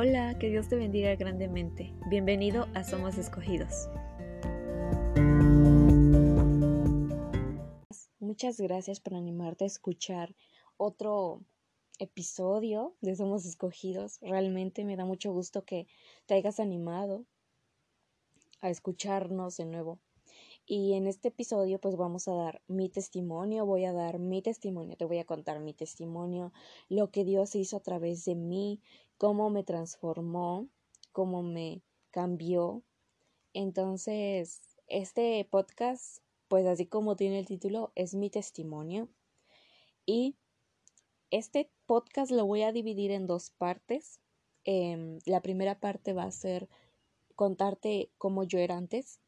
[0.00, 1.92] Hola, que Dios te bendiga grandemente.
[2.08, 3.88] Bienvenido a Somos Escogidos.
[8.20, 10.36] Muchas gracias por animarte a escuchar
[10.76, 11.42] otro
[11.98, 14.20] episodio de Somos Escogidos.
[14.20, 15.88] Realmente me da mucho gusto que
[16.26, 17.24] te hayas animado
[18.60, 19.98] a escucharnos de nuevo.
[20.64, 24.96] Y en este episodio pues vamos a dar mi testimonio, voy a dar mi testimonio,
[24.96, 26.52] te voy a contar mi testimonio,
[26.90, 28.82] lo que Dios hizo a través de mí,
[29.18, 30.68] cómo me transformó,
[31.12, 32.82] cómo me cambió.
[33.52, 39.08] Entonces, este podcast, pues así como tiene el título, es mi testimonio.
[40.06, 40.36] Y
[41.30, 44.20] este podcast lo voy a dividir en dos partes.
[44.64, 46.68] Em, la primera parte va a ser
[47.34, 49.20] contarte cómo yo era antes.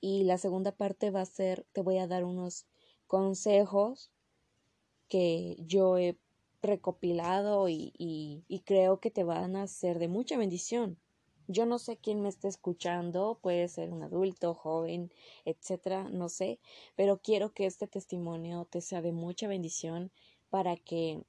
[0.00, 2.66] Y la segunda parte va a ser, te voy a dar unos
[3.06, 4.12] consejos
[5.08, 6.18] que yo he
[6.66, 10.98] recopilado y, creo que te van a ser de mucha bendición.
[11.48, 15.12] Yo no sé quién me está escuchando, puede ser un adulto, joven,
[15.44, 16.58] etcétera, no sé,
[16.96, 20.10] pero quiero que este testimonio te sea de mucha bendición
[20.50, 21.22] para que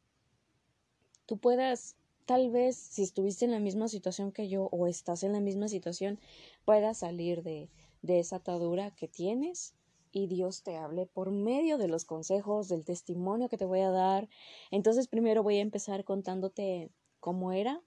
[1.28, 5.34] tú puedas, tal vez, si estuviste en la misma situación que yo o estás en
[5.34, 6.20] la misma situación,
[6.66, 7.70] puedas salir de
[8.02, 9.77] esa atadura que tienes
[10.18, 13.92] y Dios te hable por medio de los consejos, del testimonio que te voy a
[13.92, 14.28] dar.
[14.72, 17.84] Entonces primero voy a empezar contándote cómo era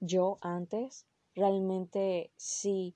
[0.00, 1.04] yo antes.
[1.34, 2.94] Realmente sí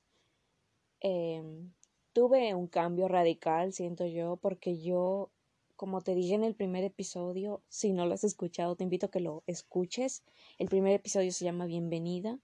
[1.00, 1.74] em,
[2.14, 5.30] tuve un cambio radical, siento yo, porque yo,
[5.76, 9.10] como te dije en el primer episodio, si no lo has escuchado, te invito a
[9.10, 10.22] que lo escuches.
[10.58, 12.38] El primer episodio se llama Bienvenida.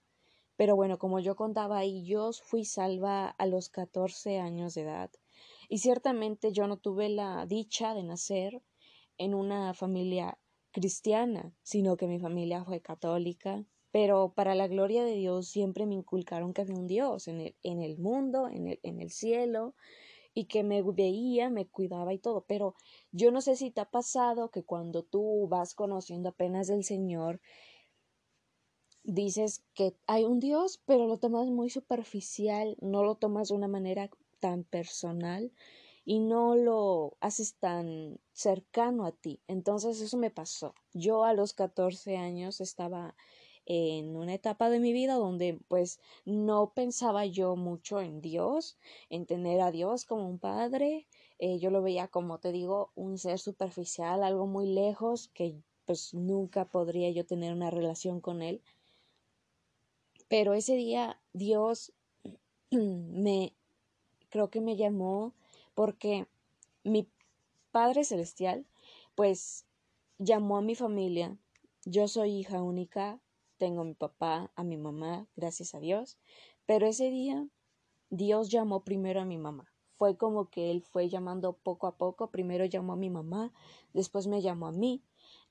[0.56, 5.10] Pero bueno, como yo contaba ahí, yo fui salva a los 14 años de edad.
[5.68, 8.62] Y ciertamente yo no tuve la dicha de nacer
[9.18, 10.38] en una familia
[10.72, 13.64] cristiana, sino que mi familia fue católica.
[13.90, 17.56] Pero para la gloria de Dios siempre me inculcaron que había un Dios en el,
[17.62, 19.74] en el mundo, en el, en el cielo,
[20.34, 22.44] y que me veía, me cuidaba y todo.
[22.46, 22.74] Pero
[23.10, 27.40] yo no sé si te ha pasado que cuando tú vas conociendo apenas del Señor,
[29.02, 33.68] dices que hay un Dios, pero lo tomas muy superficial, no lo tomas de una
[33.68, 35.52] manera tan personal
[36.04, 39.40] y no lo haces tan cercano a ti.
[39.48, 40.74] Entonces eso me pasó.
[40.94, 43.16] Yo a los 14 años estaba
[43.66, 48.78] en una etapa de mi vida donde pues no pensaba yo mucho en Dios,
[49.10, 51.08] en tener a Dios como un padre.
[51.40, 56.14] Eh, yo lo veía como te digo, un ser superficial, algo muy lejos que pues
[56.14, 58.62] nunca podría yo tener una relación con él.
[60.28, 61.92] Pero ese día Dios
[62.70, 63.54] me
[64.36, 65.32] creo que me llamó
[65.74, 66.26] porque
[66.84, 67.08] mi
[67.70, 68.66] Padre Celestial,
[69.14, 69.64] pues
[70.18, 71.38] llamó a mi familia.
[71.86, 73.18] Yo soy hija única,
[73.56, 76.18] tengo a mi papá, a mi mamá, gracias a Dios,
[76.66, 77.48] pero ese día
[78.10, 79.72] Dios llamó primero a mi mamá.
[79.96, 83.54] Fue como que Él fue llamando poco a poco, primero llamó a mi mamá,
[83.94, 85.02] después me llamó a mí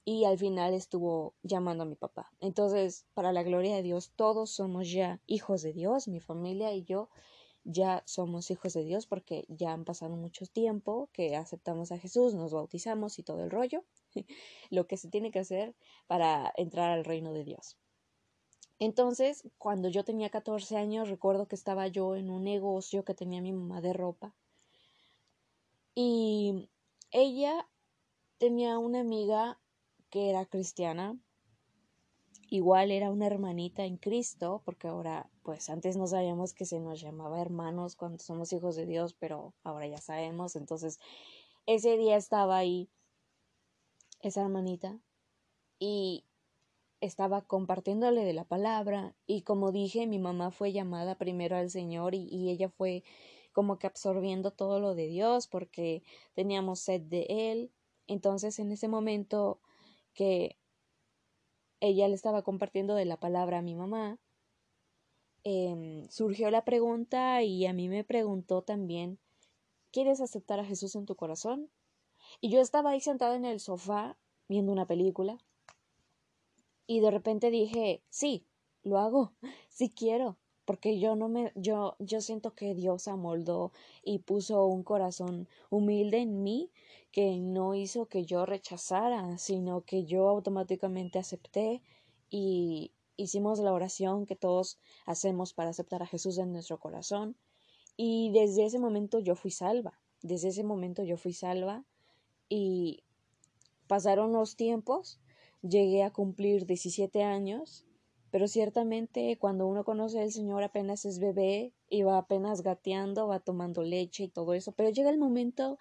[0.04, 2.32] y al final estuvo llamando a mi papá.
[2.40, 6.84] Entonces, para la gloria de Dios, todos somos ya hijos de Dios, mi familia y
[6.84, 7.10] yo,
[7.66, 12.34] ya somos hijos de Dios porque ya han pasado mucho tiempo que aceptamos a Jesús,
[12.36, 13.84] nos bautizamos y todo el rollo,
[14.70, 15.76] lo que se tiene que hacer
[16.08, 17.78] para entrar al reino de Dios.
[18.78, 23.42] Entonces, cuando yo tenía 14 años, recuerdo que estaba yo en un negocio que tenía
[23.42, 24.36] mi mamá de ropa
[25.96, 26.70] y
[27.12, 27.68] ella
[28.38, 29.60] tenía una amiga
[30.10, 31.18] que era cristiana
[32.50, 37.02] igual era una hermanita en Cristo, porque ahora, pues antes no sabíamos que se nos
[37.02, 40.56] llamaba hermanos cuando somos hijos de Dios, pero ahora ya sabemos.
[40.56, 41.00] Entonces,
[41.66, 42.90] ese día estaba ahí
[44.22, 45.00] esa hermanita
[45.80, 46.26] y
[47.02, 52.16] estaba compartiéndole de la palabra y como dije, mi mamá fue llamada primero al Señor
[52.16, 53.04] y, ella fue
[53.54, 56.04] como que absorbiendo todo lo de Dios porque
[56.34, 57.72] teníamos sed de Él.
[58.08, 59.60] Entonces, en ese momento
[60.14, 60.58] que
[61.80, 64.20] ella le estaba compartiendo de la palabra a mi mamá,
[65.44, 69.20] em, surgió la pregunta y a mí me preguntó también,
[69.92, 71.70] ¿quieres aceptar a Jesús en tu corazón?
[72.42, 74.18] Y yo estaba ahí sentada en el sofá
[74.48, 75.38] viendo una película
[76.88, 78.48] y de repente dije, sí,
[78.84, 79.34] lo hago,
[79.70, 83.72] sí quiero, porque yo no me, yo, yo siento que Dios amoldó
[84.04, 86.72] y puso un corazón humilde en mí
[87.12, 91.82] que no hizo que yo rechazara, sino que yo automáticamente acepté
[92.30, 97.38] y hicimos la oración que todos hacemos para aceptar a Jesús en nuestro corazón.
[97.96, 101.86] Y desde ese momento yo fui salva, desde ese momento yo fui salva
[102.50, 103.04] y
[103.88, 105.20] pasaron los tiempos,
[105.62, 107.85] llegué a cumplir 17 años,
[108.36, 113.40] pero ciertamente cuando uno conoce al Señor apenas es bebé y va apenas gateando, va
[113.40, 115.80] tomando leche y todo eso, pero llega el momento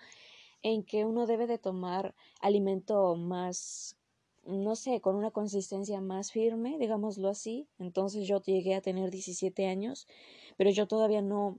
[0.63, 3.97] en que uno debe de tomar alimento más
[4.45, 7.67] no sé, con una consistencia más firme, digámoslo así.
[7.81, 10.07] Entonces yo llegué a tener 17 años,
[10.57, 11.59] pero yo todavía no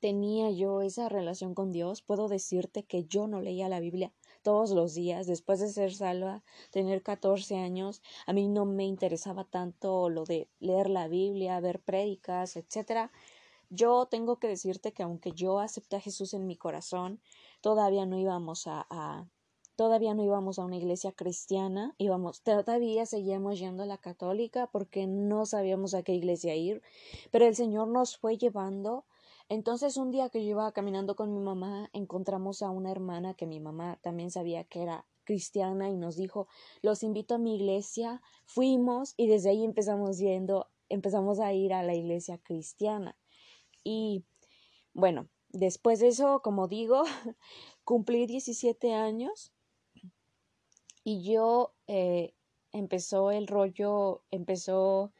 [0.00, 2.00] tenía yo esa relación con Dios.
[2.00, 6.44] Puedo decirte que yo no leía la Biblia todos los días después de ser salva,
[6.70, 8.02] tener 14 años.
[8.26, 13.10] A mí no me interesaba tanto lo de leer la Biblia, ver prédicas, etcétera.
[13.70, 17.20] Yo tengo que decirte que aunque yo acepté a Jesús en mi corazón,
[17.60, 19.26] todavía no íbamos a, a
[19.76, 25.06] todavía no íbamos a una iglesia cristiana, íbamos, todavía seguíamos yendo a la católica porque
[25.06, 26.82] no sabíamos a qué iglesia ir,
[27.30, 29.04] pero el Señor nos fue llevando.
[29.48, 33.46] Entonces un día que yo iba caminando con mi mamá, encontramos a una hermana que
[33.46, 36.48] mi mamá también sabía que era cristiana y nos dijo,
[36.82, 41.82] los invito a mi iglesia, fuimos y desde ahí empezamos yendo, empezamos a ir a
[41.82, 43.18] la iglesia cristiana.
[43.82, 44.24] Y
[44.92, 47.02] bueno, después de eso, como digo,
[47.84, 49.52] cumplí 17 años
[51.02, 52.34] y yo eh,
[52.72, 55.12] empezó el rollo, empezó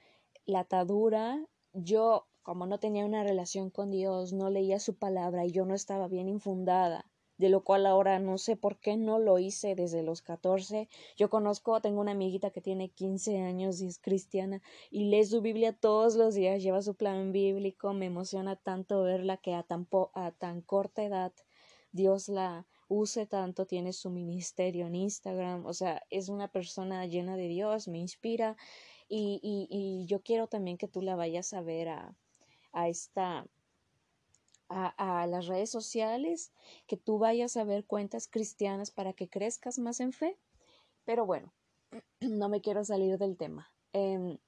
[0.47, 5.51] la atadura, yo como no tenía una relación con Dios, no leía su palabra y
[5.51, 9.39] yo no estaba bien infundada, de lo cual ahora no sé por qué no lo
[9.39, 10.91] hice desde los 14.
[11.17, 14.61] Yo conozco, tengo una amiguita que tiene 15 años y es cristiana
[14.91, 19.39] y lee su Biblia todos los días, lleva su plan bíblico, me emociona tanto verla
[19.39, 21.33] que a tan, a tan corta edad
[21.93, 27.39] Dios la use tanto, tiene su ministerio en Instagram, o sea, es una persona llena
[27.39, 28.59] de Dios, me inspira
[29.09, 32.15] y, y, y yo quiero también que tú la vayas a ver a,
[32.75, 33.47] a esta
[34.69, 36.53] a, a, las redes sociales,
[36.87, 40.39] que tú vayas a ver cuentas cristianas para que crezcas más en fe.
[41.05, 41.53] Pero bueno,
[42.21, 43.71] no me quiero salir del tema.
[43.93, 44.39] Eh,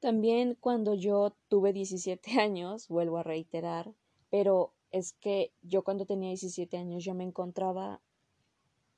[0.00, 3.94] también cuando yo tuve 17 años, vuelvo a reiterar,
[4.30, 8.00] pero es que yo cuando tenía 17 años yo me encontraba,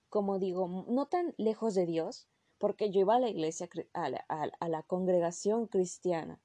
[0.08, 2.28] como digo, no tan lejos de Dios,
[2.58, 6.40] porque yo iba a la iglesia, a la, a la congregación cristiana,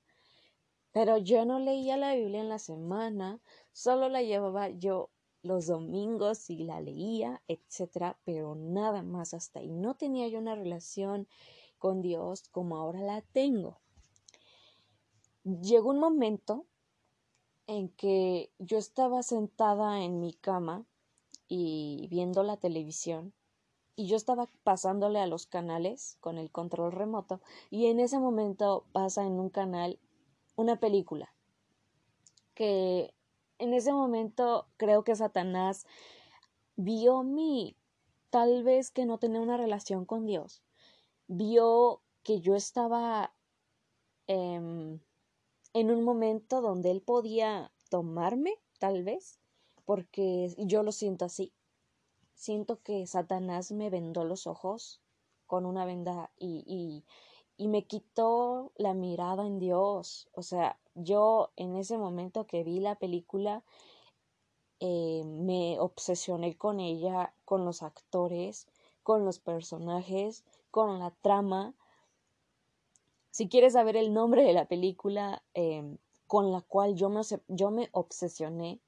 [0.92, 3.40] pero yo no leía la Biblia en la semana,
[3.72, 5.10] solo la llevaba yo
[5.44, 9.72] los domingos y la leía, etcétera, pero nada más hasta ahí.
[9.72, 11.28] No tenía yo una relación
[11.78, 13.80] con Dios como ahora la tengo.
[15.44, 16.66] Llegó un momento
[17.68, 20.86] en que yo estaba sentada en mi cama
[21.48, 23.34] y viendo la televisión
[23.96, 28.86] y yo estaba pasándole a los canales con el control remoto y en ese momento
[28.92, 30.00] pasa en un canal
[30.58, 31.34] una película
[32.54, 33.14] que
[33.60, 35.86] en ese momento creo que Satanás
[36.76, 37.78] vio mi
[38.30, 40.62] tal vez que no tenía una relación con Dios
[41.28, 43.34] vio que yo estaba
[44.28, 45.00] eh,
[45.74, 49.40] en un momento donde él podía tomarme, tal vez,
[49.86, 51.54] porque yo lo siento así.
[52.34, 55.02] Siento que Satanás me vendó los ojos
[55.46, 57.06] con una venda y, y,
[57.58, 60.28] y me quitó la mirada en Dios.
[60.34, 63.64] O sea, yo en ese momento que vi la película
[64.80, 68.68] eh, me obsesioné con ella, con los actores,
[69.04, 71.74] con los personajes, con la trama
[73.38, 77.70] si quieres saber el nombre de la película em, con la cual yo me, yo
[77.70, 78.80] me obsesioné,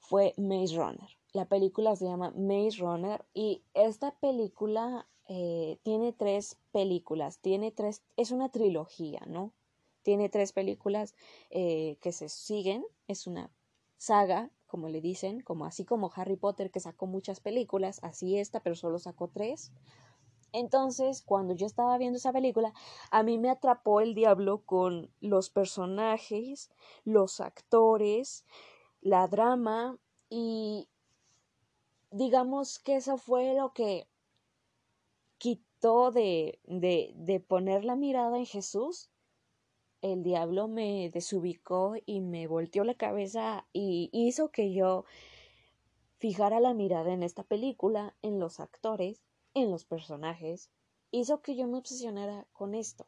[0.00, 1.08] fue Maze Runner.
[1.32, 8.02] La película se llama Maze Runner y esta película eh, tiene tres películas, tiene tres,
[8.16, 9.52] es una trilogía, ¿no?
[10.02, 11.14] Tiene tres películas
[11.50, 13.50] eh, que se siguen, es una
[13.98, 18.60] saga, como le dicen, como así como Harry Potter que sacó muchas películas, así esta,
[18.60, 19.70] pero solo sacó tres.
[20.52, 22.72] Entonces, cuando yo estaba viendo esa película,
[23.10, 26.70] a mí me atrapó el diablo con los personajes,
[27.04, 28.46] los actores,
[29.02, 29.98] la drama
[30.30, 30.88] y
[32.10, 34.08] digamos que eso fue lo que
[35.38, 39.10] quitó de, de, de poner la mirada en Jesús.
[40.00, 45.04] El diablo me desubicó y me volteó la cabeza y hizo que yo
[46.18, 49.22] fijara la mirada en esta película, en los actores
[49.54, 50.70] en los personajes
[51.10, 53.06] hizo que yo me obsesionara con esto.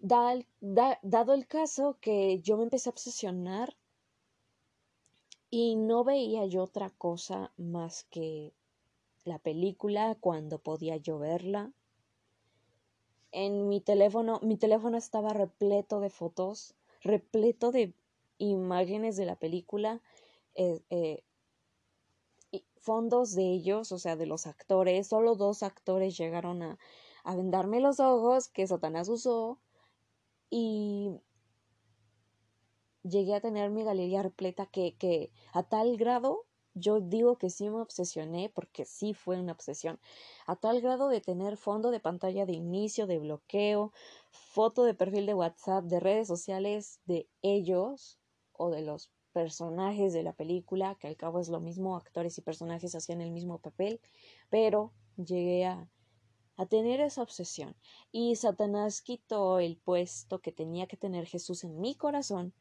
[0.00, 3.76] dado el caso que yo me empecé a obsesionar
[5.48, 8.52] y no veía yo otra cosa más que
[9.24, 11.72] la película cuando podía yo verla.
[13.30, 17.94] En mi teléfono, mi teléfono estaba repleto de fotos, repleto de
[18.38, 20.02] imágenes de la película.
[20.54, 21.22] Eh, eh,
[22.82, 26.78] fondos de ellos, o sea, de los actores, solo dos actores llegaron a,
[27.24, 29.60] a vendarme los ojos que Satanás usó
[30.50, 31.20] y
[33.04, 37.68] llegué a tener mi galería repleta que, que a tal grado yo digo que sí
[37.68, 39.98] me obsesioné porque sí fue una obsesión,
[40.46, 43.92] a tal grado de tener fondo de pantalla de inicio, de bloqueo,
[44.30, 48.18] foto de perfil de WhatsApp, de redes sociales de ellos
[48.52, 52.42] o de los personajes de la película, que al cabo es lo mismo, actores y
[52.42, 54.00] personajes hacían el mismo papel,
[54.50, 55.88] pero llegué a,
[56.56, 57.74] a tener esa obsesión.
[58.10, 62.54] Y Satanás quitó el puesto que tenía que tener Jesús en mi corazón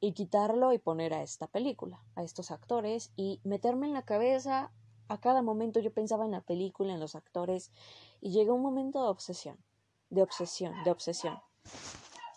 [0.00, 4.72] y quitarlo y poner a esta película, a estos actores y meterme en la cabeza
[5.08, 7.72] a cada momento yo pensaba en la película, en los actores
[8.20, 9.58] y llegó un momento de obsesión,
[10.10, 11.38] de obsesión, de obsesión.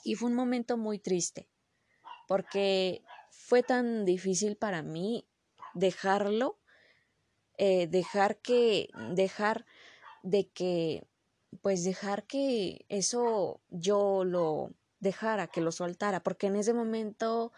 [0.03, 1.49] Y fue un momento muy triste
[2.27, 5.27] porque fue tan difícil para mí
[5.73, 6.59] dejarlo,
[7.57, 9.65] eh, dejar que, dejar
[10.23, 11.05] de que,
[11.61, 17.51] pues dejar que eso yo lo dejara, que lo soltara, porque en ese momento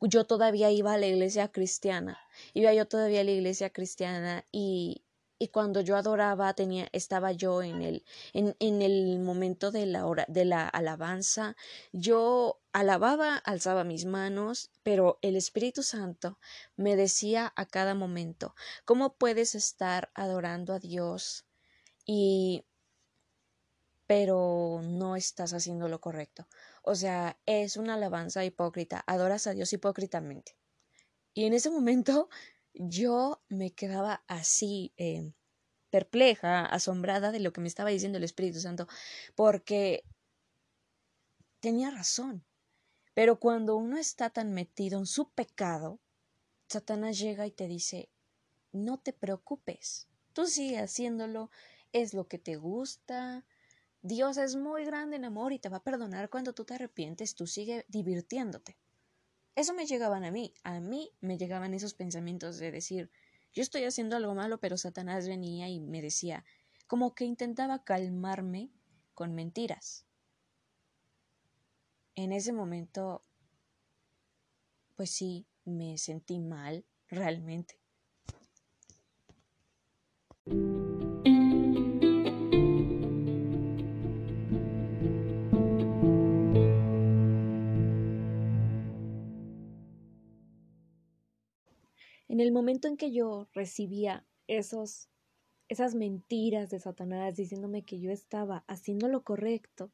[0.00, 2.18] yo todavía iba a la iglesia cristiana,
[2.54, 5.02] iba yo todavía a la iglesia cristiana y,
[5.40, 8.04] y cuando yo adoraba tenía estaba yo en el
[8.34, 11.56] en, en el momento de la hora de la alabanza
[11.92, 16.38] yo alababa alzaba mis manos pero el Espíritu Santo
[16.76, 18.54] me decía a cada momento
[18.84, 21.46] cómo puedes estar adorando a Dios
[22.04, 22.64] y
[24.06, 26.46] pero no estás haciendo lo correcto
[26.82, 30.56] o sea, es una alabanza hipócrita, adoras a Dios hipócritamente.
[31.34, 32.28] Y en ese momento
[32.74, 35.32] yo me quedaba así, eh,
[35.90, 38.88] perpleja, asombrada de lo que me estaba diciendo el Espíritu Santo,
[39.34, 40.04] porque
[41.60, 42.44] tenía razón.
[43.14, 45.98] Pero cuando uno está tan metido en su pecado,
[46.68, 48.08] Satanás llega y te dice,
[48.72, 51.50] no te preocupes, tú sigue haciéndolo,
[51.92, 53.44] es lo que te gusta,
[54.02, 57.34] Dios es muy grande en amor y te va a perdonar cuando tú te arrepientes,
[57.34, 58.78] tú sigue divirtiéndote.
[59.54, 63.10] Eso me llegaban a mí, a mí me llegaban esos pensamientos de decir,
[63.52, 66.44] yo estoy haciendo algo malo, pero Satanás venía y me decía,
[66.86, 68.70] como que intentaba calmarme
[69.12, 70.06] con mentiras.
[72.14, 73.24] En ese momento,
[74.96, 77.79] pues sí, me sentí mal, realmente.
[92.40, 95.10] En el momento en que yo recibía esos,
[95.68, 99.92] esas mentiras de Satanás diciéndome que yo estaba haciendo lo correcto,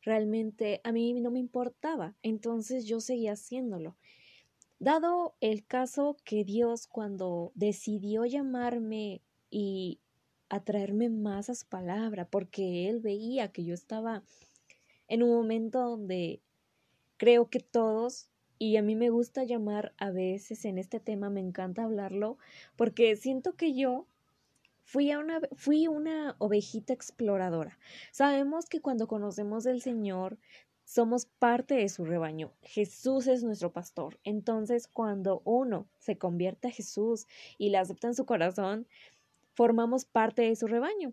[0.00, 3.98] realmente a mí no me importaba, entonces yo seguía haciéndolo.
[4.78, 9.20] Dado el caso que Dios cuando decidió llamarme
[9.50, 10.00] y
[10.48, 14.24] atraerme más a su palabra, porque Él veía que yo estaba
[15.08, 16.40] en un momento donde
[17.18, 18.31] creo que todos
[18.62, 22.38] y a mí me gusta llamar a veces en este tema, me encanta hablarlo,
[22.76, 24.06] porque siento que yo
[24.84, 27.76] fui, una, fui una ovejita exploradora.
[28.12, 30.38] Sabemos que cuando conocemos al Señor,
[30.84, 32.52] somos parte de su rebaño.
[32.62, 34.20] Jesús es nuestro pastor.
[34.22, 37.26] Entonces, cuando uno se convierte a Jesús
[37.58, 38.86] y le acepta en su corazón,
[39.54, 41.12] formamos parte de su rebaño.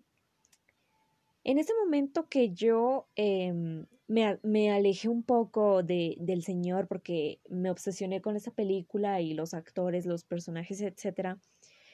[1.43, 7.69] En ese momento que yo em, me, alejé un poco de, del Señor porque me
[7.69, 11.37] obsesioné con esa película y los actores, los personajes, etc.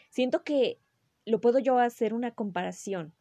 [0.10, 0.80] Siento que
[1.26, 3.14] lo puedo yo hacer una comparación.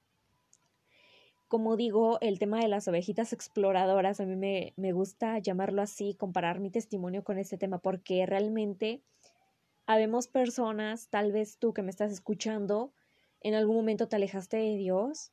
[1.48, 6.14] Como digo, el tema de las ovejitas exploradoras, a mí me, me gusta llamarlo así,
[6.14, 9.02] comparar mi testimonio con ese tema, porque realmente
[9.86, 12.92] habemos personas, tal vez tú que me estás escuchando,
[13.40, 15.32] en algún momento te alejaste de Dios,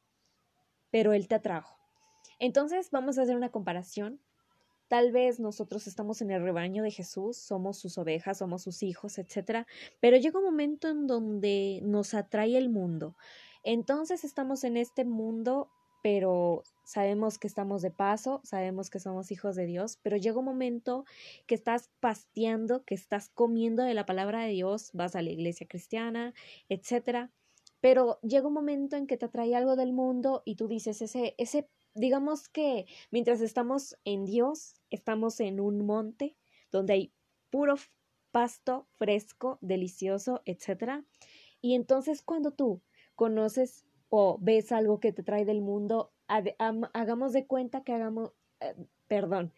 [0.90, 1.81] pero Él te atrajo
[2.42, 4.20] entonces vamos a hacer una comparación.
[4.88, 9.20] Tal vez nosotros estamos en el rebaño de Jesús, somos sus ovejas, somos sus hijos,
[9.20, 9.68] etc.
[10.00, 13.16] Pero llega un momento en donde nos atrae el mundo.
[13.64, 15.70] Entonces estamos en este mundo,
[16.02, 20.46] pero sabemos que estamos de paso, sabemos que somos hijos de Dios, pero llega un
[20.46, 21.06] momento
[21.46, 25.68] que estás pasteando, que estás comiendo de la palabra de Dios, vas a la iglesia
[25.70, 26.34] cristiana,
[26.70, 27.30] etc.
[27.82, 31.36] Pero llega un momento en que te atrae algo del mundo y tú dices, ese,
[31.38, 36.36] ese digamos que mientras estamos en Dios, estamos en un monte
[36.72, 37.14] donde hay
[37.50, 37.76] puro
[38.32, 41.04] pasto fresco, delicioso, etc.
[41.62, 42.82] Y entonces cuando tú
[43.16, 48.76] conoces o ves algo que te trae del mundo, hagamos de cuenta que hagamos, eh,
[49.08, 49.54] perdón,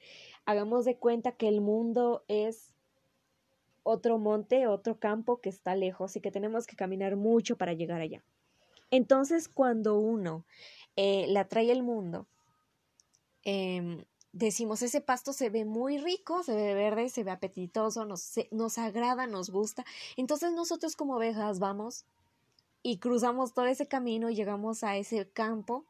[0.45, 2.73] hagamos de cuenta que el mundo es
[3.83, 8.01] otro monte, otro campo que está lejos y que tenemos que caminar mucho para llegar
[8.01, 8.23] allá.
[8.91, 10.45] Entonces, cuando uno
[10.95, 12.27] eh, la trae el mundo,
[13.43, 18.33] em, decimos, ese pasto se ve muy rico, se ve verde, se ve apetitoso, nos,
[18.51, 19.85] nos agrada, nos gusta.
[20.17, 22.05] Entonces nosotros como ovejas vamos
[22.81, 25.85] y cruzamos todo ese camino y llegamos a ese campo,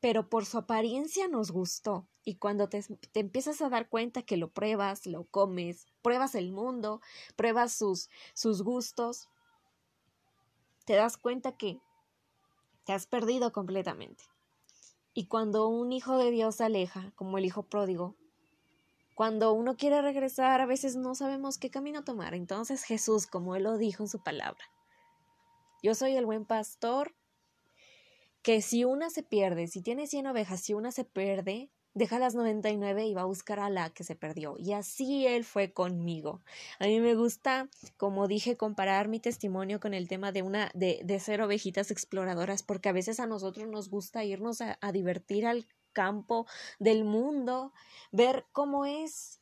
[0.00, 2.06] pero por su apariencia nos gustó.
[2.24, 6.52] Y cuando te, te, empiezas a dar cuenta que lo pruebas, lo comes, pruebas el
[6.52, 7.00] mundo,
[7.36, 9.28] pruebas sus, sus gustos,
[10.84, 11.80] te das cuenta que
[12.84, 14.24] te has perdido completamente.
[15.14, 18.16] Y cuando un hijo de Dios se aleja, como el hijo pródigo,
[19.14, 22.34] cuando uno quiere regresar, a veces no sabemos qué camino tomar.
[22.34, 24.64] Entonces Jesús, como él lo dijo en su palabra,
[25.82, 27.14] yo soy el buen pastor,
[28.42, 32.34] que si una se pierde, si tiene cien ovejas, si una se pierde, deja las
[32.34, 34.56] 99 y va a buscar a la que se perdió.
[34.58, 36.40] Y así él fue conmigo.
[36.78, 41.00] A mí me gusta, como dije, comparar mi testimonio con el tema de una, de,
[41.04, 45.46] de ser ovejitas exploradoras, porque a veces a nosotros nos gusta irnos a, a divertir
[45.46, 46.46] al campo
[46.78, 47.72] del mundo,
[48.10, 49.40] ver cómo es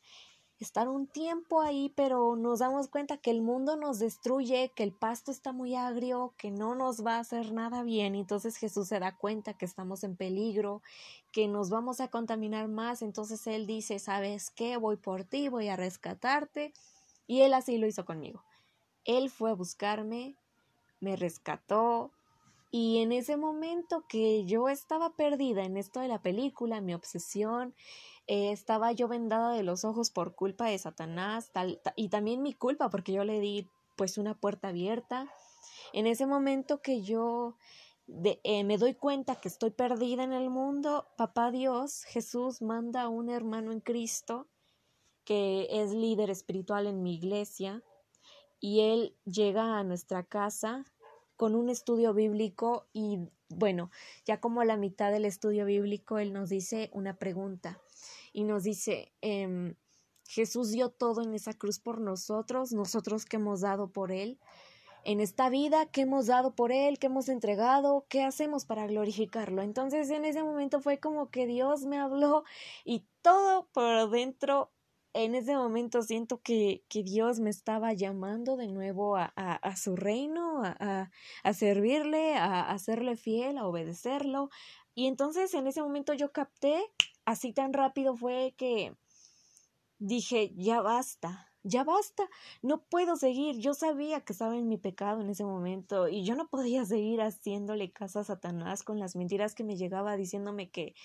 [0.63, 4.91] estar un tiempo ahí, pero nos damos cuenta que el mundo nos destruye, que el
[4.91, 8.15] pasto está muy agrio, que no nos va a hacer nada bien.
[8.15, 10.81] Entonces Jesús se da cuenta que estamos en peligro,
[11.31, 13.01] que nos vamos a contaminar más.
[13.01, 14.77] Entonces Él dice, ¿sabes qué?
[14.77, 16.73] Voy por ti, voy a rescatarte.
[17.27, 18.43] Y Él así lo hizo conmigo.
[19.05, 20.35] Él fue a buscarme,
[20.99, 22.11] me rescató,
[22.71, 27.73] y en ese momento que yo estaba perdida en esto de la película, mi obsesión,
[28.27, 31.51] eh, estaba yo vendada de los ojos por culpa de Satanás
[31.95, 35.27] y también mi culpa porque yo le di pues una puerta abierta.
[35.93, 37.57] En ese momento que yo
[38.43, 43.09] eh, me doy cuenta que estoy perdida en el mundo, papá Dios, Jesús manda a
[43.09, 44.47] un hermano en Cristo
[45.23, 47.83] que es líder espiritual en mi iglesia
[48.59, 50.85] y él llega a nuestra casa
[51.35, 53.91] con un estudio bíblico y bueno,
[54.25, 57.81] ya como a la mitad del estudio bíblico, él nos dice una pregunta
[58.33, 59.75] y nos dice, em,
[60.27, 64.39] Jesús dio todo en esa cruz por nosotros, nosotros que hemos dado por Él,
[65.03, 69.61] en esta vida, que hemos dado por Él, que hemos entregado, qué hacemos para glorificarlo.
[69.61, 72.43] Entonces en ese momento fue como que Dios me habló
[72.85, 74.71] y todo por dentro,
[75.13, 79.75] en ese momento siento que, que Dios me estaba llamando de nuevo a, a, a
[79.75, 81.11] su reino, a,
[81.43, 84.49] a servirle, a, serle fiel, a obedecerlo.
[84.95, 86.81] Y entonces en ese momento yo capté
[87.31, 88.95] así tan rápido fue que
[89.99, 92.27] dije, ya basta, ya basta,
[92.61, 93.57] no puedo seguir.
[93.59, 97.21] Yo sabía que estaba en mi pecado en ese momento y yo no podía seguir
[97.21, 100.95] haciéndole caso a Satanás con las mentiras que me llegaba diciéndome que,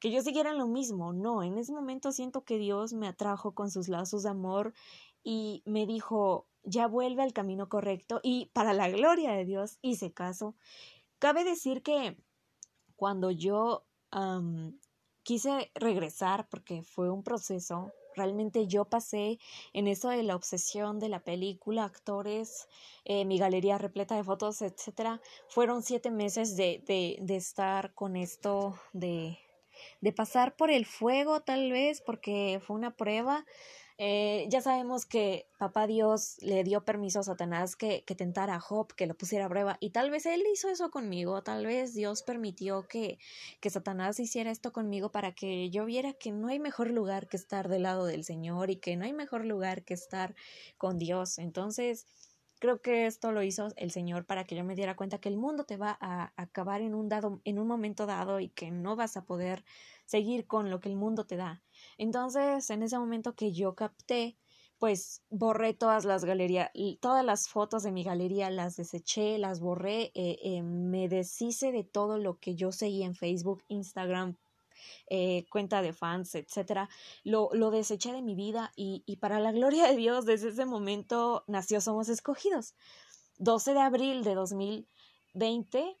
[0.00, 1.12] que yo siguiera lo mismo.
[1.12, 4.74] No, en ese momento siento que Dios me atrajo con sus lazos de amor
[5.22, 10.12] y me dijo, ya vuelve al camino correcto y para la gloria de Dios hice
[10.12, 10.56] caso.
[11.18, 12.16] Cabe decir que
[12.96, 13.84] cuando yo
[15.28, 17.92] quise regresar porque fue un proceso.
[18.16, 19.38] Realmente yo pasé
[19.74, 22.66] en eso de la obsesión de la película, actores,
[23.04, 25.20] eh, mi galería repleta de fotos, etcétera.
[25.50, 29.38] Fueron siete meses de, de, de estar con esto, de,
[30.00, 33.44] de pasar por el fuego, tal vez, porque fue una prueba
[33.98, 38.60] eh, ya sabemos que papá Dios le dio permiso a Satanás que, que tentara a
[38.60, 41.94] Job, que lo pusiera a prueba, y tal vez él hizo eso conmigo, tal vez
[41.94, 43.18] Dios permitió que,
[43.60, 47.36] que Satanás hiciera esto conmigo para que yo viera que no hay mejor lugar que
[47.36, 50.36] estar del lado del Señor y que no hay mejor lugar que estar
[50.76, 51.38] con Dios.
[51.38, 52.06] Entonces,
[52.60, 55.36] creo que esto lo hizo el Señor para que yo me diera cuenta que el
[55.36, 58.96] mundo te va a acabar en un dado, en un momento dado y que no
[58.96, 59.64] vas a poder
[60.06, 61.62] seguir con lo que el mundo te da.
[61.98, 64.38] Entonces, en ese momento que yo capté,
[64.78, 70.12] pues borré todas las galerías, todas las fotos de mi galería, las deseché, las borré,
[70.14, 74.36] eh, eh, me deshice de todo lo que yo seguía en Facebook, Instagram,
[75.10, 76.88] eh, cuenta de fans, etcétera,
[77.24, 80.64] lo, lo deseché de mi vida y, y para la gloria de Dios, desde ese
[80.64, 82.74] momento nació Somos Escogidos.
[83.38, 85.96] 12 de abril de 2020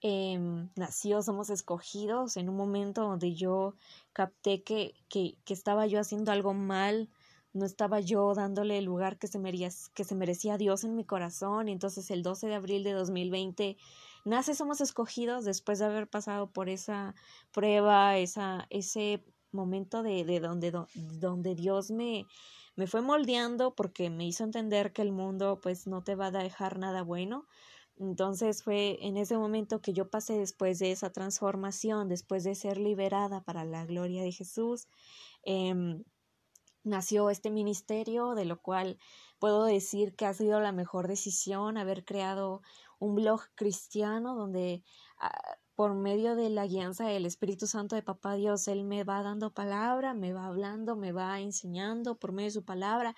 [0.00, 0.38] eh,
[0.76, 3.74] nació Somos Escogidos en un momento donde yo
[4.12, 7.08] capté que, que, que, estaba yo haciendo algo mal,
[7.52, 11.04] no estaba yo dándole el lugar que se, merecía, que se merecía Dios en mi
[11.04, 11.68] corazón.
[11.68, 13.76] Entonces el 12 de abril de 2020
[14.24, 17.14] nace Somos Escogidos después de haber pasado por esa
[17.52, 22.26] prueba, esa, ese momento de, de donde, donde Dios me,
[22.76, 26.30] me fue moldeando porque me hizo entender que el mundo pues no te va a
[26.30, 27.46] dejar nada bueno
[28.00, 32.78] entonces fue en ese momento que yo pasé después de esa transformación, después de ser
[32.78, 34.86] liberada para la gloria de Jesús.
[35.44, 36.02] Eh,
[36.84, 38.98] nació este ministerio, de lo cual
[39.38, 42.62] puedo decir que ha sido la mejor decisión haber creado
[42.98, 44.82] un blog cristiano donde
[45.18, 49.22] ah, por medio de la guianza del Espíritu Santo de Papá Dios, Él me va
[49.22, 53.14] dando palabra, me va hablando, me va enseñando por medio de su palabra.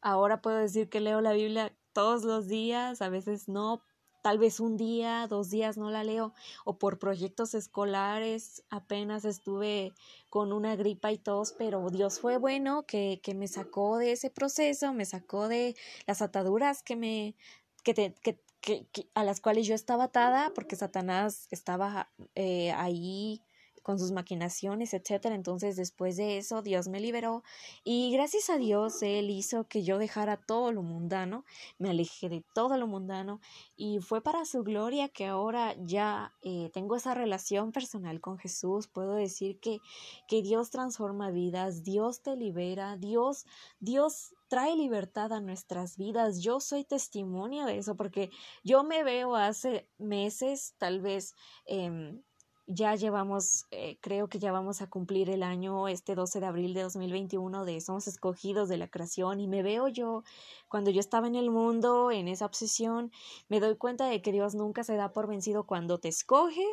[0.00, 3.82] Ahora puedo decir que leo la Biblia todos los días, a veces no,
[4.26, 6.34] tal vez un día, dos días no la leo,
[6.64, 9.92] o por proyectos escolares apenas estuve
[10.30, 14.28] con una gripa y tos, pero Dios fue bueno que, que me sacó de ese
[14.28, 15.76] proceso, me sacó de
[16.08, 17.36] las ataduras que me
[17.84, 23.44] que, te, que, que, a las cuales yo estaba atada porque Satanás estaba eh, ahí
[23.86, 25.36] con sus maquinaciones, etcétera.
[25.36, 27.44] Entonces, después de eso, Dios me liberó
[27.84, 31.44] y gracias a Dios Él hizo que yo dejara todo lo mundano,
[31.78, 33.40] me alejé de todo lo mundano
[33.76, 38.88] y fue para su gloria que ahora ya eh, tengo esa relación personal con Jesús.
[38.88, 39.78] Puedo decir que,
[40.26, 43.46] que Dios transforma vidas, Dios te libera, Dios,
[43.78, 46.42] Dios trae libertad a nuestras vidas.
[46.42, 48.30] Yo soy testimonio de eso porque
[48.64, 52.18] yo me veo hace meses, tal vez, eh,
[52.66, 56.74] ya llevamos, eh, creo que ya vamos a cumplir el año este 12 de abril
[56.74, 60.24] de 2021 de Somos escogidos de la creación y me veo yo
[60.68, 63.12] cuando yo estaba en el mundo, en esa obsesión,
[63.48, 66.66] me doy cuenta de que Dios nunca se da por vencido cuando te escoge,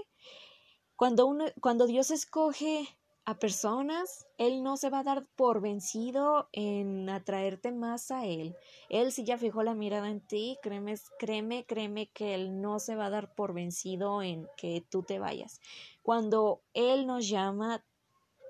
[0.95, 2.87] cuando, uno, cuando Dios escoge
[3.25, 8.55] a personas, Él no se va a dar por vencido en atraerte más a Él.
[8.89, 12.95] Él sí ya fijó la mirada en ti, créeme, créeme, créeme que Él no se
[12.95, 15.61] va a dar por vencido en que tú te vayas.
[16.01, 17.85] Cuando Él nos llama,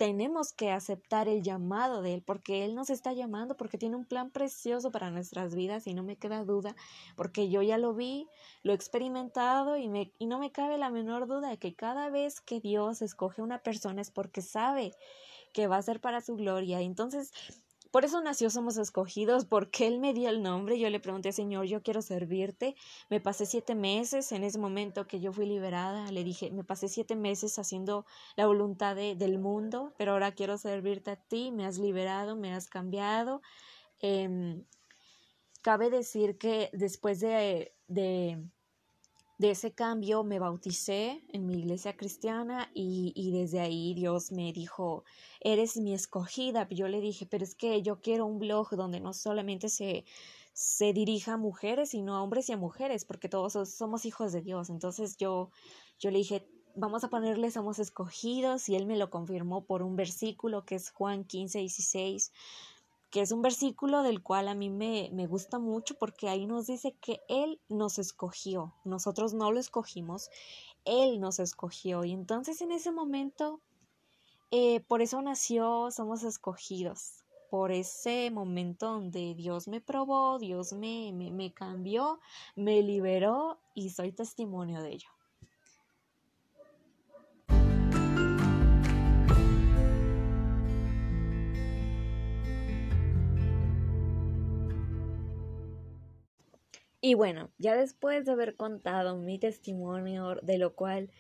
[0.04, 4.04] tenemos que aceptar el llamado de Él, porque Él nos está llamando, porque tiene un
[4.04, 6.76] plan precioso para nuestras vidas y no me queda duda,
[7.16, 8.28] porque yo ya lo vi,
[8.64, 12.10] lo he experimentado y, me, y no me cabe la menor duda de que cada
[12.10, 14.94] vez que Dios escoge una persona es porque sabe
[15.54, 16.82] que va a ser para su gloria.
[16.82, 17.32] Entonces,
[17.94, 20.80] por eso nació Somos Escogidos, porque Él me dio el nombre.
[20.80, 22.76] Yo le pregunté, Señor, yo quiero servirte.
[23.12, 26.12] Me pasé siete meses en ese momento que yo fui liberada.
[26.12, 30.58] Le dije, me pasé siete meses haciendo la voluntad de, del mundo, pero ahora quiero
[30.58, 31.52] servirte a ti.
[31.52, 33.44] Me has liberado, me has cambiado.
[34.02, 34.64] Eh,
[35.62, 38.44] cabe decir que después de, de
[39.38, 44.54] de ese cambio me bauticé en mi iglesia cristiana y, y, desde ahí Dios me
[44.54, 45.04] dijo,
[45.40, 46.68] eres mi escogida.
[46.70, 50.06] Yo le dije, pero es que yo quiero un blog donde no solamente se,
[50.54, 54.42] se dirija a mujeres, sino a hombres y a mujeres, porque todos somos hijos de
[54.42, 54.70] Dios.
[54.70, 55.50] Entonces yo,
[56.00, 59.96] yo le dije, vamos a ponerle somos escogidos y él me lo confirmó por un
[59.96, 62.32] versículo que es Juan 15, 16
[63.14, 66.66] que es un versículo del cual a mí me, me, gusta mucho porque ahí nos
[66.66, 70.32] dice que Él nos escogió, nosotros no lo escogimos,
[70.84, 72.04] Él nos escogió.
[72.06, 73.62] Y entonces en ese momento,
[74.50, 81.12] eh, por eso nació Somos Escogidos, por ese momento donde Dios me probó, Dios me,
[81.14, 82.20] me, me cambió,
[82.56, 85.10] me liberó y soy testimonio de ello.
[97.06, 101.12] Y bueno, ya después de haber contado mi testimonio, de lo cual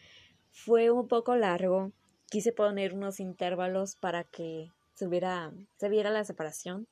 [0.49, 1.91] fue un poco largo,
[2.29, 6.87] quise poner unos intervalos para que se, se viera la separación.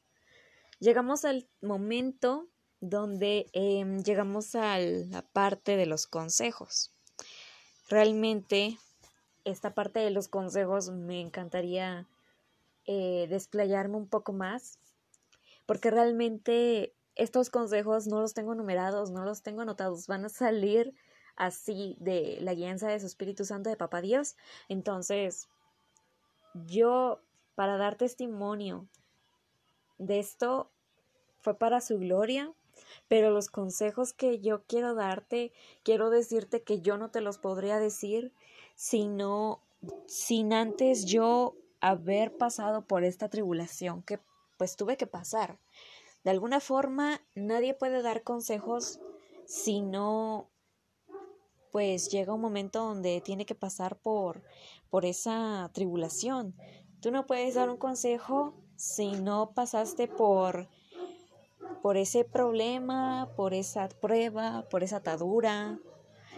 [0.81, 2.49] Llegamos al momento
[2.81, 6.91] donde em, llegamos a la parte de los consejos.
[7.87, 8.77] Realmente,
[9.45, 12.09] esta parte de los consejos me encantaría
[12.87, 14.79] eh, desplayarme un poco más,
[15.65, 20.93] porque realmente estos consejos no los tengo numerados, no los tengo anotados, van a salir
[21.35, 24.35] así de la guianza de su Espíritu Santo de Papá Dios.
[24.69, 25.49] Entonces,
[26.53, 27.21] yo,
[27.55, 28.87] para dar testimonio
[29.97, 30.69] de esto,
[31.39, 32.53] fue para su gloria,
[33.07, 35.51] pero los consejos que yo quiero darte,
[35.83, 38.33] quiero decirte que yo no te los podría decir
[38.81, 39.61] sino
[40.07, 44.19] sin antes yo haber pasado por esta tribulación que
[44.57, 45.59] pues tuve que pasar.
[46.23, 48.99] De alguna forma, nadie puede dar consejos
[49.45, 50.49] si no,
[51.71, 54.43] pues llega un momento donde tiene que pasar por,
[54.89, 56.55] por esa tribulación.
[57.01, 60.69] Tú no puedes dar un consejo si no pasaste por,
[61.81, 65.79] por ese problema, por esa prueba, por esa atadura.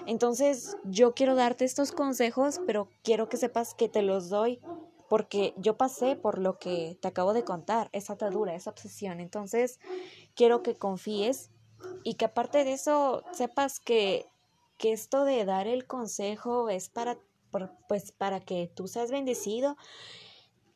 [0.06, 4.62] Entonces, yo quiero darte estos consejos, pero quiero que sepas que te los doy
[5.14, 9.20] porque yo pasé por lo que te acabo de contar, esa atadura, esa obsesión.
[9.20, 9.80] Entonces,
[10.34, 11.52] quiero que confíes
[12.04, 14.26] y que aparte de eso sepas que,
[14.80, 17.20] que esto de dar el consejo es para,
[17.88, 19.78] pues, para que tú seas bendecido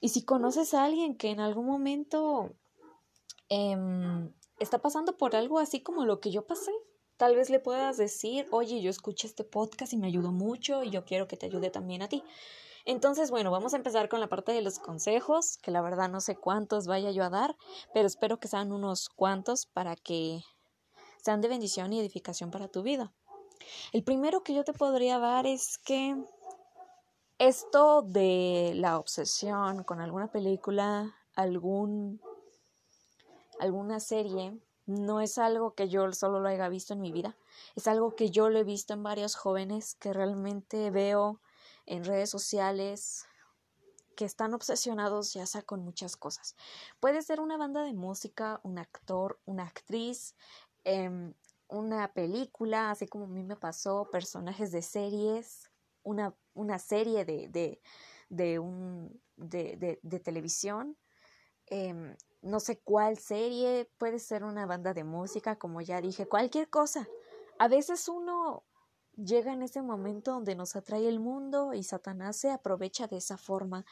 [0.01, 2.51] Y si conoces a alguien que en algún momento
[3.49, 6.73] em, está pasando por algo así como lo que yo pasé,
[7.17, 10.91] tal vez le puedas decir, oye, yo escuché este podcast y me ayudó mucho y
[10.91, 12.23] yo quiero que te ayude también a ti.
[12.87, 16.21] Entonces, bueno, vamos a empezar con la parte de los consejos, que la verdad no
[16.21, 17.57] sé cuántos vaya yo a dar,
[17.93, 20.41] pero espero que sean unos cuantos para que
[21.21, 23.11] sean de bendición y edificación para tu vida.
[23.91, 26.15] El primero que yo te podría dar es que
[27.39, 32.21] esto de la obsesión con alguna película, algún
[33.59, 37.35] alguna serie, no es algo que yo solo lo haya visto en mi vida,
[37.75, 41.41] es algo que yo lo he visto en varios jóvenes que realmente veo
[41.87, 43.25] en redes sociales
[44.15, 46.55] que están obsesionados ya sea con muchas cosas.
[46.99, 50.35] Puede ser una banda de música, un actor, una actriz,
[50.83, 51.33] em,
[51.67, 55.69] una película, así como a mí me pasó, personajes de series,
[56.03, 57.81] una, una serie de, de,
[58.29, 60.97] de, un, de, televisión,
[61.67, 66.69] em, no sé cuál serie, puede ser una banda de música, como ya dije, cualquier
[66.69, 67.07] cosa.
[67.59, 68.63] A veces uno
[69.17, 73.37] llega en ese momento donde nos atrae el mundo y Satanás se aprovecha de esa
[73.37, 73.85] forma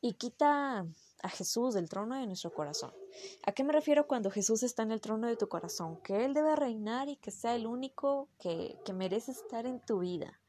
[0.00, 0.86] y quita
[1.22, 2.92] a Jesús del trono de nuestro corazón.
[3.46, 6.00] ¿A qué me refiero cuando Jesús está en el trono de tu corazón?
[6.02, 10.00] Que Él debe reinar y que sea el único que, que merece estar en tu
[10.00, 10.40] vida.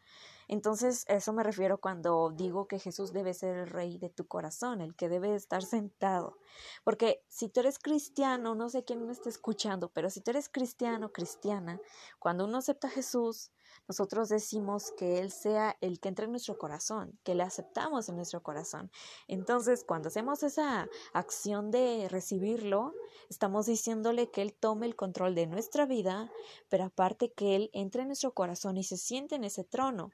[0.47, 4.81] Entonces, eso me refiero cuando digo que Jesús debe ser el rey de tu corazón,
[4.81, 6.37] el que debe estar sentado.
[6.83, 10.49] Porque si tú eres cristiano, no sé quién me está escuchando, pero si tú eres
[10.49, 11.79] cristiano, cristiana,
[12.19, 13.51] cuando uno acepta a Jesús,
[13.87, 18.15] nosotros decimos que Él sea el que entre en nuestro corazón, que le aceptamos en
[18.15, 18.91] nuestro corazón.
[19.27, 22.93] Entonces, cuando hacemos esa acción de recibirlo,
[23.29, 26.31] estamos diciéndole que Él tome el control de nuestra vida,
[26.69, 30.11] pero aparte que Él entre en nuestro corazón y se siente en ese trono.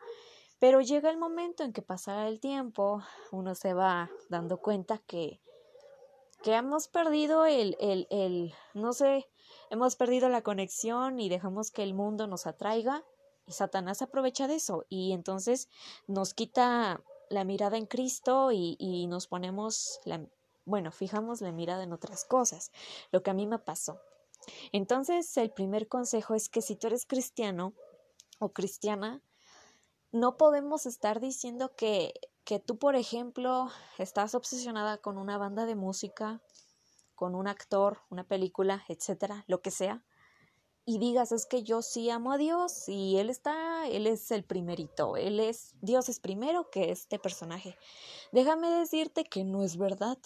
[0.60, 5.41] Pero llega el momento en que pasará el tiempo, uno se va dando cuenta que,
[6.43, 9.27] que hemos perdido el, el, el, no sé,
[9.71, 13.03] hemos perdido la conexión y dejamos que el mundo nos atraiga
[13.52, 15.70] Satanás aprovecha de eso y entonces
[16.08, 20.26] nos quita la mirada en Cristo y, nos ponemos la,
[20.66, 22.72] bueno, fijamos la mirada en otras cosas,
[23.12, 24.00] lo que a mí me pasó.
[24.72, 27.74] Entonces, el primer consejo es que si tú eres cristiano
[28.40, 29.22] o cristiana,
[30.12, 35.76] no podemos estar diciendo que, que tú, por ejemplo, estás obsesionada con una banda de
[35.76, 36.42] música,
[37.16, 40.04] con un actor, una película, etcétera, lo que sea,
[40.86, 44.44] y digas es que yo sí amo a Dios y Él está, Él es el
[44.44, 47.78] primerito, Él es, Dios es primero que este personaje.
[48.32, 50.17] Déjame decirte que no es verdad.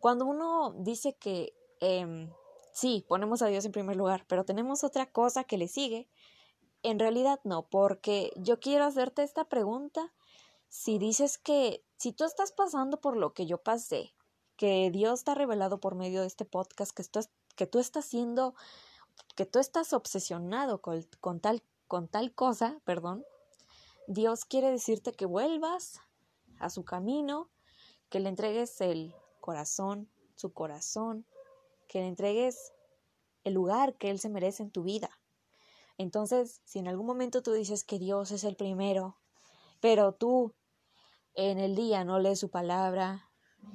[0.00, 2.28] Cuando uno dice que eh,
[2.72, 6.08] sí, ponemos a Dios en primer lugar, pero tenemos otra cosa que le sigue,
[6.82, 10.12] en realidad no, porque yo quiero hacerte esta pregunta.
[10.68, 14.14] Si dices que si tú estás pasando por lo que yo pasé,
[14.56, 17.20] que Dios te ha revelado por medio de este podcast, que, esto,
[17.56, 18.54] que tú estás siendo
[19.34, 23.24] que tú estás obsesionado con, con, tal, con tal cosa, perdón,
[24.06, 26.00] Dios quiere decirte que vuelvas
[26.58, 27.50] a su camino,
[28.08, 31.26] que le entregues el corazón, su corazón,
[31.88, 32.72] que le entregues
[33.44, 35.10] el lugar que Él se merece en tu vida.
[35.98, 39.16] Entonces, si en algún momento tú dices que Dios es el primero,
[39.80, 40.54] pero tú
[41.34, 43.30] en el día no lees su palabra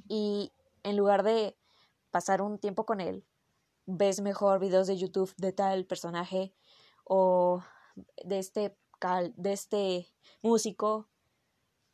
[0.08, 0.52] y
[0.84, 1.58] en lugar de
[2.12, 3.26] pasar un tiempo con Él,
[3.88, 6.54] ves mejor videos de YouTube de tal personaje
[7.04, 7.64] o
[8.24, 8.78] de este,
[9.36, 11.08] de este músico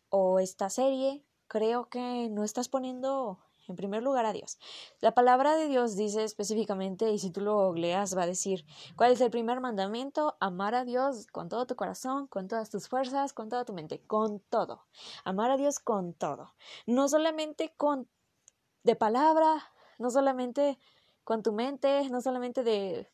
[0.10, 4.58] o esta serie, creo que no estás poniendo en primer lugar a Dios.
[4.99, 9.13] La palabra de Dios dice específicamente, y si tú lo leas, va a decir, ¿cuál
[9.13, 10.36] es el primer mandamiento?
[10.39, 14.01] Amar a Dios con todo tu corazón, con todas tus fuerzas, con toda tu mente,
[14.06, 14.86] con todo.
[15.23, 16.53] Amar a Dios con todo.
[16.86, 18.10] No solamente con
[18.84, 20.77] de palabra, no solamente
[21.23, 23.09] con tu mente, no solamente de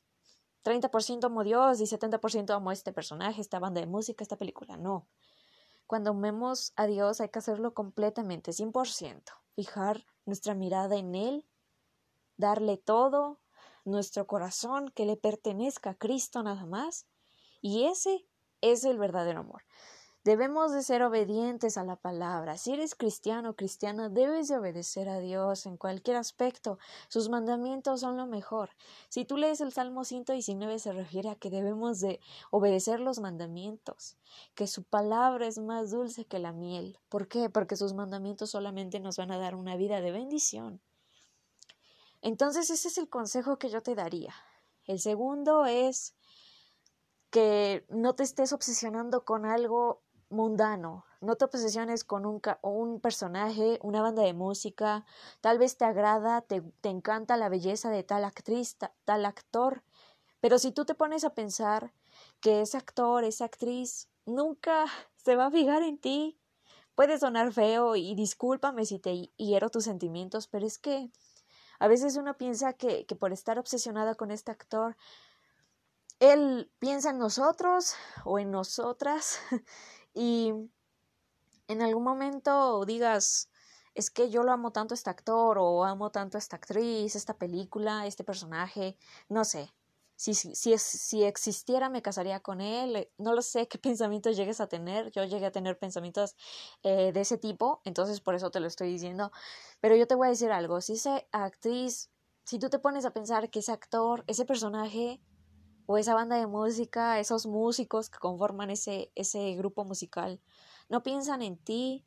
[0.63, 5.07] 30% amo Dios y 70% amo este personaje, esta banda de música, esta película, no.
[5.87, 11.45] Cuando amemos a Dios hay que hacerlo completamente, 100%, fijar nuestra mirada en Él,
[12.37, 13.39] darle todo,
[13.85, 17.07] nuestro corazón que le pertenezca a Cristo nada más,
[17.61, 18.27] y ese
[18.61, 19.63] es el verdadero amor.
[20.29, 22.55] Debemos de ser obedientes a la palabra.
[22.55, 26.77] Si eres cristiano o cristiana, debes de obedecer a Dios en cualquier aspecto.
[27.07, 28.69] Sus mandamientos son lo mejor.
[29.09, 32.19] Si tú lees el Salmo 119 se refiere a que debemos de
[32.51, 34.17] obedecer los mandamientos,
[34.53, 36.99] que su palabra es más dulce que la miel.
[37.09, 37.49] ¿Por qué?
[37.49, 40.79] Porque sus mandamientos solamente nos van a dar una vida de bendición.
[42.21, 44.35] Entonces ese es el consejo que yo te daría.
[44.85, 46.13] El segundo es
[47.31, 51.05] que no te estés obsesionando con algo mundano.
[51.21, 55.05] No te obsesiones con un, un, personaje, una banda de música.
[55.41, 59.83] Tal vez te agrada, te, te encanta la belleza de tal actriz, tal actor.
[60.39, 61.93] Pero si tú te pones a pensar
[62.39, 64.85] que ese actor, esa actriz, nunca
[65.17, 66.37] se va a fijar en ti,
[66.95, 71.09] puede sonar feo y discúlpame si te hiero tus sentimientos, pero es que
[71.79, 74.97] a veces uno piensa que, que por estar obsesionada con este actor,
[76.19, 79.39] él piensa en nosotros o en nosotras
[80.19, 80.53] y
[81.69, 83.49] en algún momento digas,
[83.95, 87.15] es que yo lo amo tanto a este actor o amo tanto a esta actriz,
[87.15, 88.97] esta película, este personaje,
[89.29, 89.73] no sé.
[90.17, 94.67] Si, si, si existiera me casaría con él, no lo sé qué pensamientos llegues a
[94.67, 96.35] tener, yo llegué a tener pensamientos
[96.83, 99.31] eh, de ese tipo, entonces por eso te lo estoy diciendo,
[99.79, 102.09] pero yo te voy a decir algo, si esa actriz,
[102.43, 105.21] si tú te pones a pensar que ese actor, ese personaje
[105.91, 110.39] o esa banda de música, esos músicos que conforman ese, ese grupo musical,
[110.87, 112.05] no piensan en ti,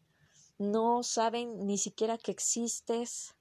[0.56, 3.34] no saben ni siquiera que existes,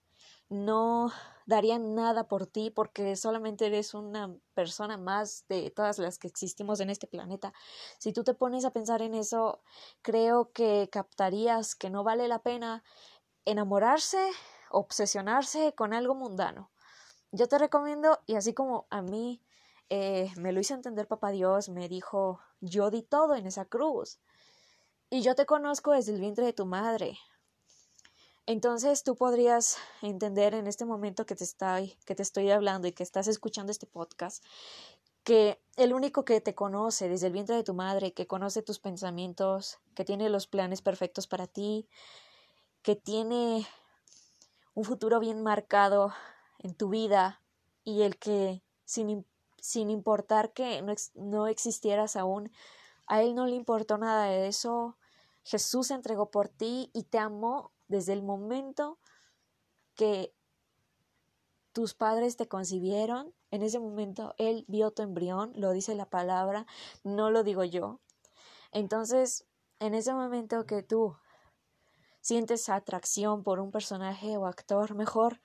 [0.49, 1.12] no
[1.45, 6.80] darían nada por ti porque solamente eres una persona más de todas las que existimos
[6.80, 7.54] en este planeta.
[7.99, 9.62] Si tú te pones a pensar en eso,
[10.01, 12.84] creo que captarías que no vale la pena
[13.45, 14.32] enamorarse,
[14.71, 16.71] obsesionarse con algo mundano.
[17.32, 19.39] Yo te recomiendo, y así como a mí
[19.93, 24.21] eh, me lo hizo entender Papá Dios, me dijo, yo di todo en esa cruz.
[25.10, 27.19] Y yo te conozco desde el vientre de tu madre.
[28.45, 32.93] Entonces tú podrías entender en este momento que te estoy, que te estoy hablando y
[32.93, 34.41] que estás escuchando este podcast,
[35.25, 38.80] que el único que te conoce desde el vientre de tu madre, que conoce tus
[38.80, 41.89] pensamientos, que tiene los planes perfectos para ti,
[42.82, 43.67] que tiene
[44.73, 46.13] un futuro bien marcado
[46.60, 47.41] en tu vida
[47.84, 49.25] y el que sin
[49.62, 52.52] sin importar que no, no existieras aún,
[53.08, 54.97] a Él no le importó nada de eso.
[55.43, 59.00] Jesús se entregó por ti y te amó desde el momento
[59.95, 60.34] que
[61.74, 63.34] tus padres te concibieron.
[63.52, 66.65] En ese momento Él vio tu embrión, lo dice la palabra,
[67.04, 68.00] no lo digo yo.
[68.71, 69.45] Entonces,
[69.80, 71.15] en ese momento que tú
[72.21, 75.41] sientes atracción por un personaje o actor, mejor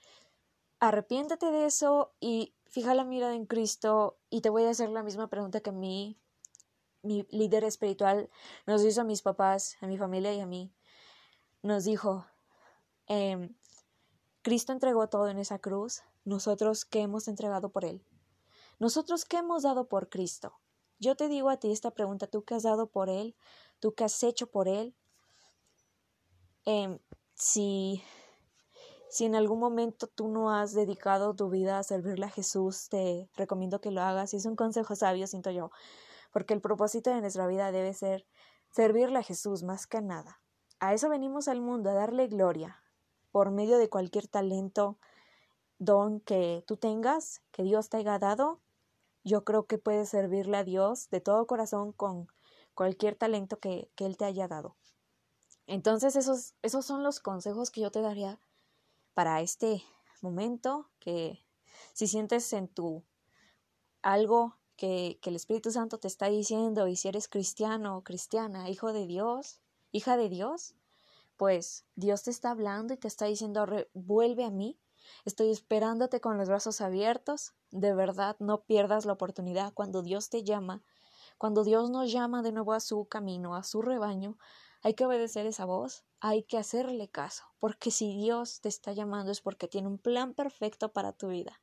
[0.79, 5.03] arrepiéntate de eso y fija la mirada en Cristo y te voy a hacer la
[5.03, 6.21] misma pregunta que a mí,
[7.01, 8.29] mi líder espiritual
[8.67, 10.75] nos hizo a mis papás, a mi familia y a mí.
[11.63, 12.27] Nos dijo,
[13.07, 13.57] em,
[14.43, 18.05] Cristo entregó todo en esa cruz, nosotros qué hemos entregado por Él.
[18.79, 20.53] Nosotros qué hemos dado por Cristo.
[20.99, 23.35] Yo te digo a ti esta pregunta, tú qué has dado por Él,
[23.81, 24.95] tú qué has hecho por Él.
[26.67, 27.01] Eh,
[27.37, 28.03] si
[29.09, 33.29] si en algún momento tú no has dedicado tu vida a servirle a Jesús, te
[33.37, 34.35] recomiendo que lo hagas.
[34.35, 35.71] Y es un consejo sabio, siento yo,
[36.33, 38.27] porque el propósito de nuestra vida debe ser
[38.71, 40.41] servirle a Jesús más que nada.
[40.81, 42.83] A eso venimos al mundo, a darle gloria,
[43.31, 44.99] por medio de cualquier talento,
[45.79, 48.61] don que tú tengas, que Dios te haya dado.
[49.25, 52.29] Yo creo que puedes servirle a Dios de todo corazón con
[52.75, 54.77] cualquier talento que, que Él te haya dado.
[55.67, 58.39] Entonces esos, esos son los consejos que yo te daría
[59.17, 59.83] para este
[60.21, 61.43] momento, que
[61.95, 63.03] si sientes en tu
[64.03, 68.69] algo que, que el Espíritu Santo te está diciendo y si eres cristiano o cristiana,
[68.69, 70.75] hijo de Dios, hija de Dios,
[71.39, 74.79] pues Dios te está hablando y te está diciendo, vuelve a mí,
[75.25, 79.73] estoy esperándote con los brazos abiertos, de verdad no pierdas la oportunidad.
[79.73, 80.83] Cuando Dios te llama,
[81.39, 84.37] cuando Dios nos llama de nuevo a su camino, a su rebaño,
[84.83, 89.33] hay que obedecer esa voz, hay que hacerle caso, porque si Dios te está llamando
[89.33, 91.61] es porque tiene un plan perfecto para tu vida.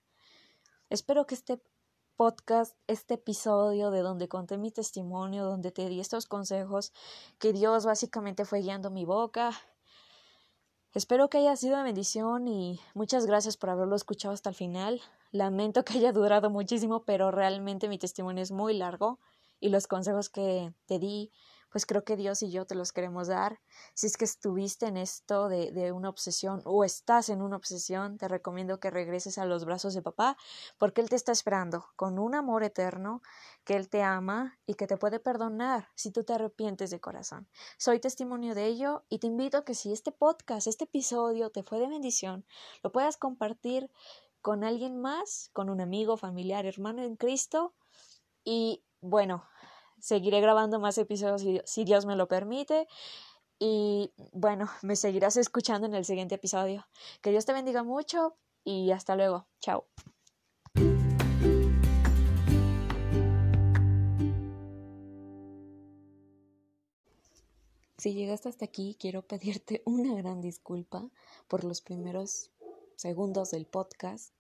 [0.90, 1.62] Espero que este
[2.16, 6.94] podcast, este episodio de donde conté mi testimonio, donde te di estos consejos,
[7.40, 9.52] que Dios básicamente fue guiando mi boca.
[10.94, 15.02] Espero que haya sido de bendición y muchas gracias por haberlo escuchado hasta el final.
[15.32, 19.20] Lamento que haya durado muchísimo, pero realmente mi testimonio es muy largo
[19.60, 21.32] y los consejos que te di
[21.74, 23.60] pues creo que Dios y yo te los queremos dar.
[23.96, 28.28] Si es que estuviste en esto de, una obsesión o estás en una obsesión, te
[28.28, 30.38] recomiendo que regreses a los brazos de papá,
[30.78, 33.24] porque Él te está esperando con un amor eterno,
[33.64, 37.50] que Él te ama y que te puede perdonar si tú te arrepientes de corazón.
[37.80, 41.64] Soy testimonio de ello y te invito a que si este podcast, este episodio te
[41.64, 42.46] fue de bendición,
[42.84, 43.90] lo puedas compartir
[44.44, 47.74] con alguien más, con un amigo, familiar, hermano en Cristo.
[48.44, 49.44] Y bueno,
[50.04, 52.88] seguiré grabando más episodios si, Dios me lo permite.
[53.58, 56.86] Y bueno, me seguirás escuchando en el siguiente episodio.
[57.22, 58.36] Que Dios te bendiga mucho
[58.66, 59.48] y hasta luego.
[59.62, 59.88] Chao.
[67.98, 71.10] Si llegaste hasta aquí, quiero pedirte una gran disculpa
[71.48, 72.52] por los primeros
[72.98, 74.34] segundos del podcast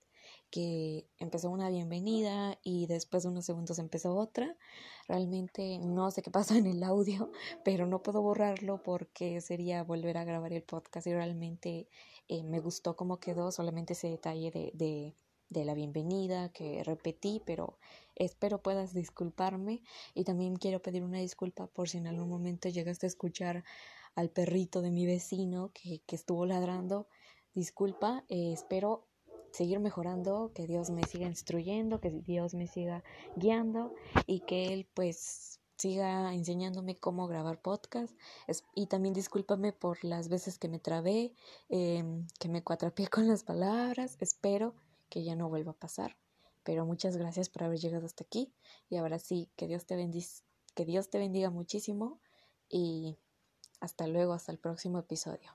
[0.53, 4.55] que empezó una bienvenida y después de unos segundos empezó otra.
[5.07, 7.31] Realmente no sé qué pasó en el audio,
[7.65, 11.87] pero no puedo borrarlo porque sería volver a grabar el podcast y realmente
[12.27, 15.15] eh, me gustó cómo quedó, solamente ese detalle de, de,
[15.49, 17.79] de la bienvenida que repetí, pero
[18.13, 19.81] espero puedas disculparme
[20.13, 23.63] y también quiero pedir una disculpa por si en algún momento llegaste a escuchar
[24.13, 27.07] al perrito de mi vecino que, que estuvo ladrando.
[27.55, 29.07] Disculpa, eh, espero
[29.53, 33.03] seguir mejorando, que Dios me siga instruyendo, que Dios me siga
[33.35, 33.93] guiando
[34.25, 38.15] y que Él pues siga enseñándome cómo grabar podcast.
[38.73, 41.33] y también discúlpame por las veces que me trabé,
[41.69, 42.03] eh,
[42.39, 44.17] que me cuatrapié con las palabras.
[44.19, 44.73] Espero
[45.09, 46.17] que ya no vuelva a pasar.
[46.63, 48.51] Pero muchas gracias por haber llegado hasta aquí.
[48.89, 49.95] Y ahora sí, que Dios te
[50.75, 52.19] que Dios te bendiga muchísimo.
[52.69, 53.17] Y
[53.81, 55.51] hasta luego, hasta el próximo episodio.